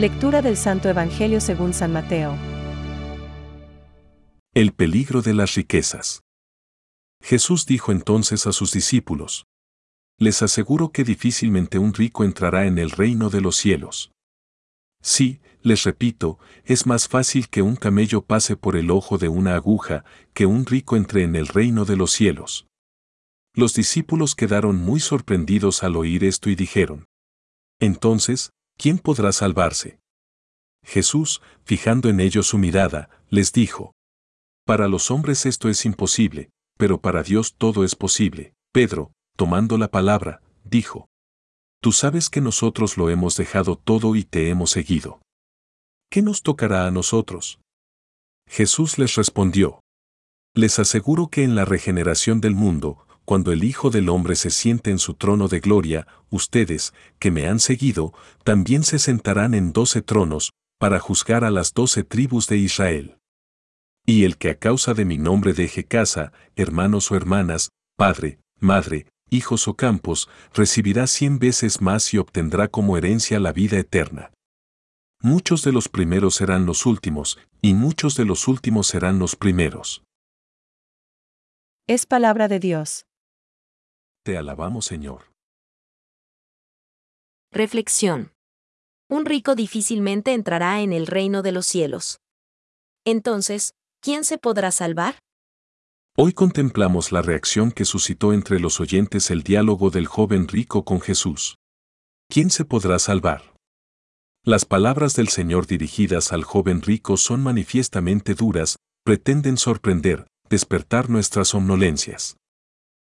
[0.00, 2.34] Lectura del Santo Evangelio según San Mateo.
[4.54, 6.22] El peligro de las riquezas.
[7.22, 9.44] Jesús dijo entonces a sus discípulos,
[10.16, 14.10] Les aseguro que difícilmente un rico entrará en el reino de los cielos.
[15.02, 19.54] Sí, les repito, es más fácil que un camello pase por el ojo de una
[19.54, 22.66] aguja que un rico entre en el reino de los cielos.
[23.52, 27.04] Los discípulos quedaron muy sorprendidos al oír esto y dijeron,
[27.80, 30.00] Entonces, ¿quién podrá salvarse?
[30.82, 33.92] Jesús, fijando en ellos su mirada, les dijo,
[34.64, 36.48] Para los hombres esto es imposible,
[36.78, 38.54] pero para Dios todo es posible.
[38.72, 41.08] Pedro, tomando la palabra, dijo,
[41.82, 45.20] Tú sabes que nosotros lo hemos dejado todo y te hemos seguido.
[46.10, 47.60] ¿Qué nos tocará a nosotros?
[48.48, 49.80] Jesús les respondió,
[50.54, 54.90] Les aseguro que en la regeneración del mundo, cuando el Hijo del Hombre se siente
[54.90, 60.02] en su trono de gloria, ustedes, que me han seguido, también se sentarán en doce
[60.02, 60.50] tronos,
[60.80, 63.18] para juzgar a las doce tribus de Israel.
[64.04, 69.06] Y el que a causa de mi nombre deje casa, hermanos o hermanas, padre, madre,
[69.30, 74.32] hijos o campos, recibirá cien veces más y obtendrá como herencia la vida eterna.
[75.22, 80.02] Muchos de los primeros serán los últimos, y muchos de los últimos serán los primeros.
[81.86, 83.06] Es palabra de Dios.
[84.22, 85.32] Te alabamos, Señor.
[87.52, 88.32] Reflexión.
[89.08, 92.20] Un rico difícilmente entrará en el reino de los cielos.
[93.04, 95.18] Entonces, ¿quién se podrá salvar?
[96.16, 101.00] Hoy contemplamos la reacción que suscitó entre los oyentes el diálogo del joven rico con
[101.00, 101.56] Jesús.
[102.28, 103.54] ¿Quién se podrá salvar?
[104.44, 111.48] Las palabras del Señor dirigidas al joven rico son manifiestamente duras, pretenden sorprender, despertar nuestras
[111.48, 112.36] somnolencias.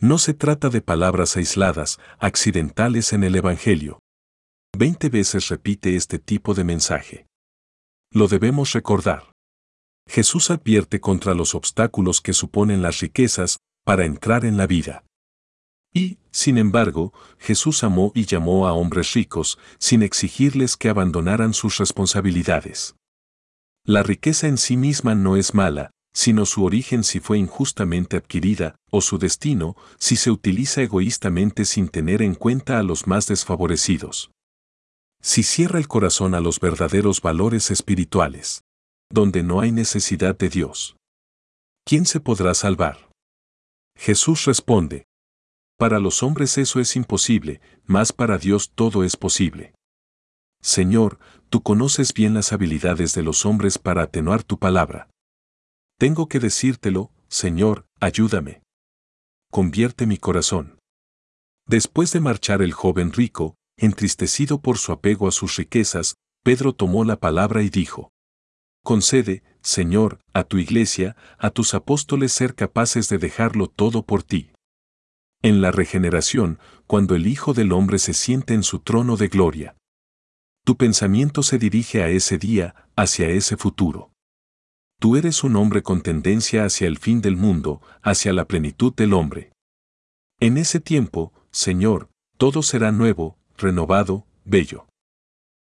[0.00, 4.00] No se trata de palabras aisladas, accidentales en el Evangelio.
[4.76, 7.26] Veinte veces repite este tipo de mensaje.
[8.12, 9.32] Lo debemos recordar.
[10.06, 15.04] Jesús advierte contra los obstáculos que suponen las riquezas para entrar en la vida.
[15.92, 21.78] Y, sin embargo, Jesús amó y llamó a hombres ricos sin exigirles que abandonaran sus
[21.78, 22.96] responsabilidades.
[23.86, 28.76] La riqueza en sí misma no es mala, sino su origen si fue injustamente adquirida,
[28.90, 34.30] o su destino si se utiliza egoístamente sin tener en cuenta a los más desfavorecidos.
[35.20, 38.62] Si cierra el corazón a los verdaderos valores espirituales,
[39.10, 40.96] donde no hay necesidad de Dios.
[41.84, 43.10] ¿Quién se podrá salvar?
[43.96, 45.06] Jesús responde,
[45.76, 49.74] para los hombres eso es imposible, mas para Dios todo es posible.
[50.62, 51.18] Señor,
[51.50, 55.10] tú conoces bien las habilidades de los hombres para atenuar tu palabra.
[55.98, 58.62] Tengo que decírtelo, Señor, ayúdame.
[59.50, 60.78] Convierte mi corazón.
[61.66, 67.04] Después de marchar el joven rico, entristecido por su apego a sus riquezas, Pedro tomó
[67.04, 68.10] la palabra y dijo,
[68.84, 74.50] Concede, Señor, a tu iglesia, a tus apóstoles ser capaces de dejarlo todo por ti.
[75.42, 79.76] En la regeneración, cuando el Hijo del Hombre se siente en su trono de gloria.
[80.64, 84.13] Tu pensamiento se dirige a ese día, hacia ese futuro.
[85.04, 89.12] Tú eres un hombre con tendencia hacia el fin del mundo, hacia la plenitud del
[89.12, 89.52] hombre.
[90.40, 94.86] En ese tiempo, Señor, todo será nuevo, renovado, bello.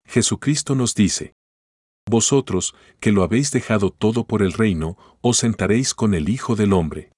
[0.07, 1.33] Jesucristo nos dice,
[2.09, 6.71] Vosotros, que lo habéis dejado todo por el reino, os sentaréis con el Hijo del
[6.71, 7.11] Hombre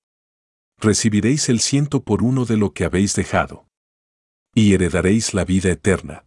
[0.79, 3.67] recibiréis el ciento por uno de lo que habéis dejado.
[4.55, 6.25] Y heredaréis la vida eterna.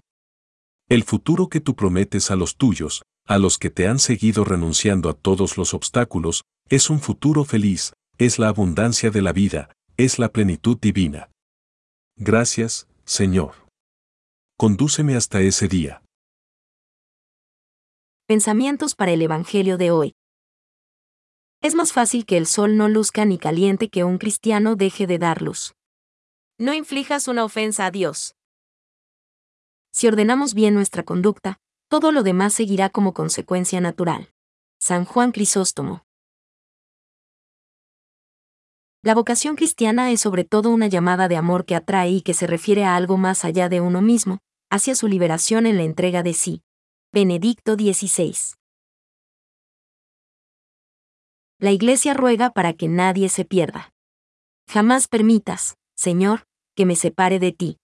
[0.89, 5.09] El futuro que tú prometes a los tuyos, a los que te han seguido renunciando
[5.09, 10.19] a todos los obstáculos, es un futuro feliz, es la abundancia de la vida, es
[10.19, 11.31] la plenitud divina.
[12.17, 13.55] Gracias, Señor.
[14.57, 16.03] Condúceme hasta ese día.
[18.27, 20.15] Pensamientos para el Evangelio de hoy.
[21.63, 25.19] Es más fácil que el sol no luzca ni caliente que un cristiano deje de
[25.19, 25.75] dar luz.
[26.59, 28.35] No inflijas una ofensa a Dios.
[29.93, 31.59] Si ordenamos bien nuestra conducta,
[31.91, 34.31] todo lo demás seguirá como consecuencia natural.
[34.81, 36.05] San Juan Crisóstomo.
[39.03, 42.47] La vocación cristiana es sobre todo una llamada de amor que atrae y que se
[42.47, 44.39] refiere a algo más allá de uno mismo,
[44.71, 46.63] hacia su liberación en la entrega de sí.
[47.13, 48.37] Benedicto XVI.
[51.59, 53.93] la Iglesia ruega para que nadie se pierda.
[54.67, 57.77] Jamás permitas, Señor, que me separe de ti.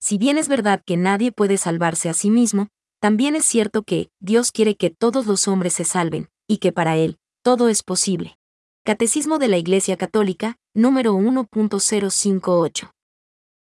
[0.00, 2.66] Si bien es verdad que nadie puede salvarse a sí mismo,
[3.00, 6.96] también es cierto que Dios quiere que todos los hombres se salven, y que para
[6.96, 8.38] Él, todo es posible.
[8.84, 12.90] Catecismo de la Iglesia Católica, número 1.058.